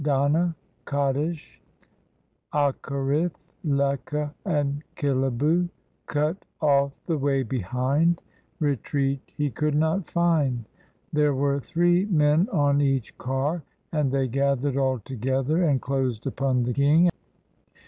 EG\TT 0.01 0.07
Qazauadana, 0.07 0.55
Kadesh, 0.85 1.61
Akerith, 2.51 3.35
Leka 3.63 4.33
and 4.45 4.81
Khilibu— 4.95 5.69
Cut 6.07 6.37
off 6.59 6.99
the 7.05 7.19
way 7.19 7.43
behind, 7.43 8.19
Retreat 8.59 9.21
he 9.37 9.51
could 9.51 9.75
not 9.75 10.09
find; 10.09 10.65
There 11.13 11.35
were 11.35 11.59
three 11.59 12.05
men 12.05 12.49
on 12.51 12.81
each 12.81 13.15
car, 13.19 13.61
And 13.91 14.11
they 14.11 14.27
gathered 14.27 14.75
all 14.75 14.97
together, 14.97 15.61
and 15.65 15.79
closed 15.79 16.25
upon 16.25 16.63
the 16.63 16.73
king. 16.73 17.11